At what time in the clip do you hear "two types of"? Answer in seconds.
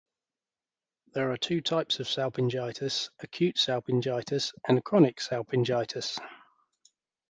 1.37-2.07